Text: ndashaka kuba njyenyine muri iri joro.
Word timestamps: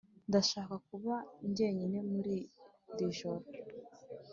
ndashaka 0.29 0.73
kuba 0.87 1.15
njyenyine 1.49 1.97
muri 2.11 2.35
iri 2.91 3.07
joro. 3.17 3.45